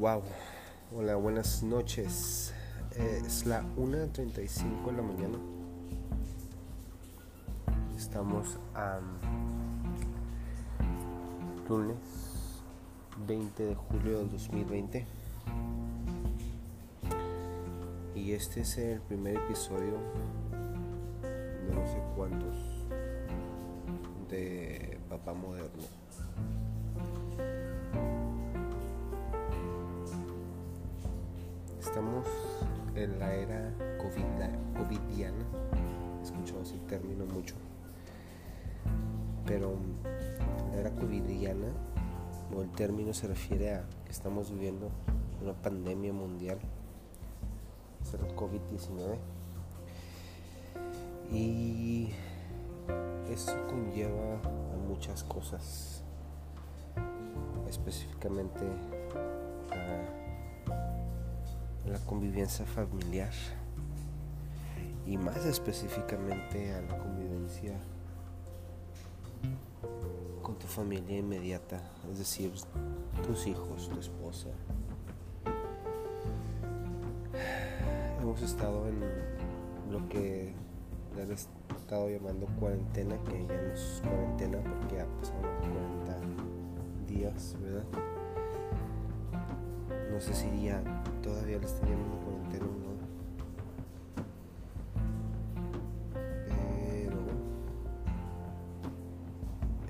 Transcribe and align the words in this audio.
Wow, 0.00 0.22
hola, 0.96 1.16
buenas 1.16 1.62
noches. 1.62 2.54
Eh, 2.96 3.22
es 3.22 3.44
la 3.44 3.62
1.35 3.76 4.86
de 4.86 4.92
la 4.92 5.02
mañana. 5.02 5.38
Estamos 7.98 8.58
a 8.74 8.98
lunes 11.68 11.98
20 13.26 13.62
de 13.62 13.74
julio 13.74 14.20
del 14.20 14.30
2020. 14.30 15.06
Y 18.14 18.32
este 18.32 18.62
es 18.62 18.78
el 18.78 19.02
primer 19.02 19.36
episodio 19.36 19.98
de 21.20 21.74
no 21.74 21.86
sé 21.86 22.02
cuántos 22.16 22.56
de 24.30 24.98
Papá 25.10 25.34
Moderno. 25.34 25.84
Estamos 31.90 32.24
en 32.94 33.18
la 33.18 33.34
era 33.34 33.74
COVID, 33.98 34.22
covidiana, 34.78 35.44
he 36.20 36.22
escuchado 36.22 36.62
ese 36.62 36.78
término 36.88 37.26
mucho, 37.26 37.56
pero 39.44 39.74
la 40.70 40.78
era 40.78 40.90
covidiana, 40.92 41.66
o 42.56 42.62
el 42.62 42.70
término 42.70 43.12
se 43.12 43.26
refiere 43.26 43.74
a 43.74 43.88
que 44.04 44.12
estamos 44.12 44.52
viviendo 44.52 44.88
una 45.42 45.52
pandemia 45.52 46.12
mundial, 46.12 46.60
es 48.02 48.14
el 48.14 48.20
COVID-19, 48.36 49.16
y 51.32 52.12
eso 53.28 53.66
conlleva 53.66 54.34
a 54.34 54.76
muchas 54.88 55.24
cosas, 55.24 56.04
específicamente 57.68 58.64
convivencia 62.10 62.66
familiar 62.66 63.30
y 65.06 65.16
más 65.16 65.46
específicamente 65.46 66.74
a 66.74 66.80
la 66.80 66.98
convivencia 66.98 67.78
con 70.42 70.58
tu 70.58 70.66
familia 70.66 71.18
inmediata, 71.18 71.80
es 72.10 72.18
decir, 72.18 72.52
tus 73.24 73.46
hijos, 73.46 73.88
tu 73.88 74.00
esposa. 74.00 74.48
Hemos 78.20 78.42
estado 78.42 78.88
en 78.88 79.92
lo 79.92 80.08
que 80.08 80.52
le 81.14 81.22
han 81.22 81.30
estado 81.30 82.10
llamando 82.10 82.48
cuarentena, 82.58 83.16
que 83.22 83.46
ya 83.46 83.54
no 83.54 83.72
es 83.72 84.02
cuarentena 84.02 84.58
porque 84.58 84.96
ya 84.96 85.06
pasaron 85.20 85.42
40 87.06 87.12
días, 87.14 87.56
¿verdad? 87.60 88.09
No 90.20 90.26
sé 90.26 90.34
si 90.34 90.64
ya 90.64 90.82
todavía 91.22 91.58
le 91.58 91.64
están 91.64 91.88
llamando 91.88 92.18
cuarentena 92.18 92.66
o 92.66 92.68
no. 92.68 92.92
Pero 96.44 97.20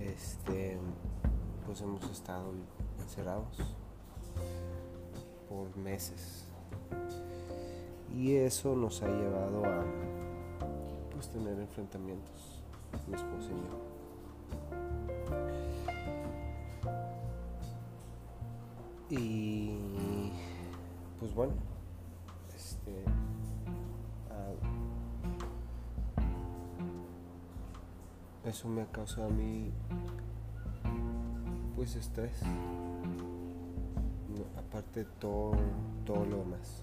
este 0.00 0.80
pues 1.64 1.80
hemos 1.80 2.10
estado 2.10 2.50
encerrados 2.98 3.56
por 5.48 5.76
meses. 5.76 6.48
Y 8.12 8.34
eso 8.34 8.74
nos 8.74 9.00
ha 9.02 9.06
llevado 9.06 9.64
a 9.64 9.84
pues 11.12 11.28
tener 11.28 11.56
enfrentamientos, 11.56 12.64
mi 13.06 13.14
esposa 13.14 13.48
y 13.52 13.60
yo. 13.68 13.86
Y 19.08 19.55
bueno, 21.36 21.52
este 22.56 23.04
ah, 24.30 24.54
eso 28.48 28.68
me 28.68 28.80
ha 28.80 28.86
causado 28.86 29.26
a 29.26 29.30
mí 29.30 29.70
pues 31.76 31.94
estrés. 31.94 32.40
aparte 34.56 35.00
de 35.00 35.06
todo, 35.20 35.52
todo 36.06 36.24
lo 36.24 36.38
demás 36.38 36.82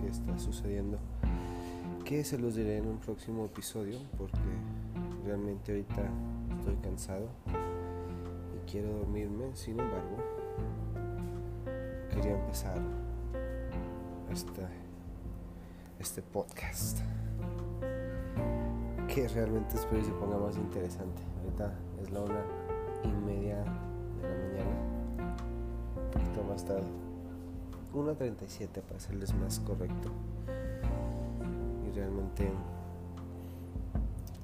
que 0.00 0.08
está 0.08 0.36
sucediendo. 0.40 0.98
Que 2.04 2.24
se 2.24 2.36
los 2.36 2.56
diré 2.56 2.78
en 2.78 2.88
un 2.88 2.98
próximo 2.98 3.44
episodio 3.44 3.96
porque 4.18 4.40
realmente 5.24 5.70
ahorita 5.70 6.02
estoy 6.58 6.74
cansado 6.82 7.28
y 8.56 8.70
quiero 8.70 8.90
dormirme. 8.90 9.54
Sin 9.54 9.78
embargo, 9.78 10.16
quería 12.12 12.36
empezar 12.40 13.03
este, 14.34 14.66
este 16.00 16.20
podcast 16.20 16.98
que 19.06 19.28
realmente 19.28 19.76
espero 19.76 20.00
que 20.00 20.06
se 20.06 20.12
ponga 20.12 20.36
más 20.36 20.56
interesante. 20.56 21.22
Ahorita 21.38 21.72
es 22.02 22.10
la 22.10 22.20
una 22.20 22.42
y 23.04 23.12
media 23.24 23.58
de 23.58 24.28
la 24.28 24.34
mañana, 24.34 25.36
un 25.96 26.10
poquito 26.10 26.42
más 26.42 26.64
tarde, 26.64 26.88
1.37 27.94 28.82
para 28.82 28.98
serles 28.98 29.32
más 29.34 29.60
correcto. 29.60 30.10
Y 31.86 31.92
realmente 31.92 32.50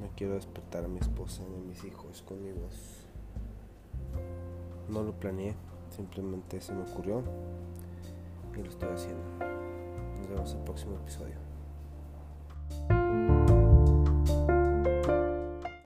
no 0.00 0.08
quiero 0.16 0.36
despertar 0.36 0.86
a 0.86 0.88
mi 0.88 0.98
esposa 0.98 1.42
ni 1.50 1.56
a 1.58 1.60
mis 1.60 1.84
hijos 1.84 2.22
con. 2.22 2.38
No 4.88 5.02
lo 5.02 5.12
planeé. 5.12 5.54
Simplemente 5.90 6.62
se 6.62 6.72
me 6.72 6.82
ocurrió 6.82 7.22
y 8.56 8.62
lo 8.62 8.68
estoy 8.70 8.88
haciendo. 8.88 9.53
Vemos 10.34 10.52
el 10.52 10.64
próximo 10.64 10.96
episodio. 10.96 11.53